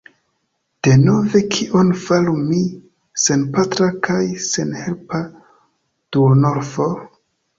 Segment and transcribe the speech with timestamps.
[0.85, 2.61] Denove kion faru mi,
[3.25, 5.21] senpatra kaj senhelpa
[6.17, 6.91] duonorfo?